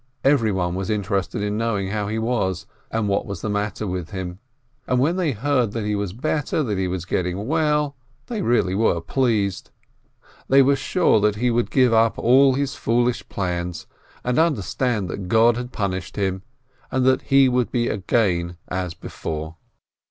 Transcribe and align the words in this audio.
Every 0.23 0.51
one 0.51 0.73
was 0.73 0.89
interested 0.89 1.43
in 1.43 1.59
knowing 1.59 1.89
how 1.89 2.07
he 2.07 2.17
was, 2.17 2.65
and 2.89 3.07
what 3.07 3.27
was 3.27 3.41
the 3.41 3.51
matter 3.51 3.85
with 3.85 4.09
him. 4.09 4.39
And 4.87 4.99
when 4.99 5.15
they 5.15 5.31
heard 5.31 5.73
that 5.73 5.85
he 5.85 5.93
was 5.93 6.11
better, 6.11 6.63
that 6.63 6.79
he 6.79 6.87
was 6.87 7.05
getting 7.05 7.45
well, 7.45 7.95
they 8.25 8.41
really 8.41 8.73
were 8.73 8.99
pleased; 8.99 9.69
they 10.47 10.63
were 10.63 10.75
sure 10.75 11.19
that 11.19 11.35
he 11.35 11.51
would 11.51 11.69
give 11.69 11.91
344 11.91 12.15
PINSKI 12.15 12.17
up 12.17 12.17
all 12.23 12.53
his 12.55 12.73
foolish 12.73 13.29
plans, 13.29 13.85
and 14.23 14.39
understand 14.39 15.07
that 15.07 15.27
God 15.27 15.55
had 15.55 15.71
punished 15.71 16.15
him, 16.15 16.41
and 16.89 17.05
that 17.05 17.21
he 17.21 17.47
would 17.47 17.71
be 17.71 17.87
again 17.87 18.57
as 18.69 18.95
before. 18.95 19.57